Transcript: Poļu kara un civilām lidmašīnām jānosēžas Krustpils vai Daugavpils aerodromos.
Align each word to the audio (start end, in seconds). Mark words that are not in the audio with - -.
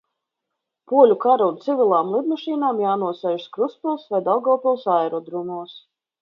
Poļu 0.91 1.17
kara 1.25 1.49
un 1.51 1.59
civilām 1.65 2.09
lidmašīnām 2.13 2.79
jānosēžas 2.85 3.45
Krustpils 3.59 4.09
vai 4.15 4.23
Daugavpils 4.31 4.89
aerodromos. 4.97 5.79